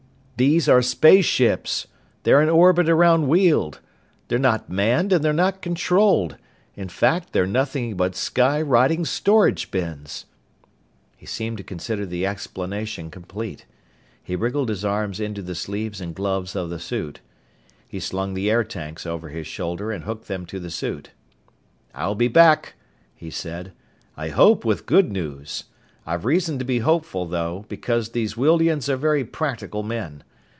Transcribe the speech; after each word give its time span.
These 0.43 0.67
are 0.67 0.81
space 0.81 1.25
ships. 1.25 1.85
They're 2.23 2.41
in 2.41 2.49
orbit 2.49 2.89
around 2.89 3.27
Weald. 3.27 3.79
They're 4.27 4.39
not 4.39 4.71
manned 4.71 5.13
and 5.13 5.23
they're 5.23 5.31
not 5.33 5.61
controlled. 5.61 6.35
In 6.73 6.89
fact, 6.89 7.31
they're 7.31 7.45
nothing 7.45 7.95
but 7.95 8.15
sky 8.15 8.59
riding 8.59 9.05
storage 9.05 9.69
bins!" 9.69 10.25
He 11.15 11.27
seemed 11.27 11.57
to 11.59 11.63
consider 11.63 12.07
the 12.07 12.25
explanation 12.25 13.11
complete. 13.11 13.67
He 14.23 14.35
wriggled 14.35 14.69
his 14.69 14.83
arms 14.83 15.19
into 15.19 15.43
the 15.43 15.53
sleeves 15.53 16.01
and 16.01 16.15
gloves 16.15 16.55
of 16.55 16.71
the 16.71 16.79
suit. 16.79 17.19
He 17.87 17.99
slung 17.99 18.33
the 18.33 18.49
air 18.49 18.63
tanks 18.63 19.05
over 19.05 19.29
his 19.29 19.45
shoulder 19.45 19.91
and 19.91 20.05
hooked 20.05 20.27
them 20.27 20.47
to 20.47 20.59
the 20.59 20.71
suit. 20.71 21.11
"I'll 21.93 22.15
be 22.15 22.27
back," 22.27 22.73
he 23.13 23.29
said. 23.29 23.73
"I 24.17 24.29
hope 24.29 24.65
with 24.65 24.87
good 24.87 25.11
news. 25.11 25.65
I've 26.07 26.25
reason 26.25 26.57
to 26.57 26.65
be 26.65 26.79
hopeful, 26.79 27.27
though, 27.27 27.67
because 27.69 28.09
these 28.09 28.33
Wealdians 28.35 28.89
are 28.89 28.97
very 28.97 29.23
practical 29.23 29.83
men. 29.83 30.23